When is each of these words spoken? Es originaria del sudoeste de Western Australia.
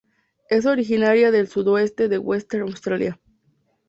Es 0.49 0.65
originaria 0.65 1.29
del 1.29 1.47
sudoeste 1.47 2.07
de 2.07 2.17
Western 2.17 2.63
Australia. 2.63 3.19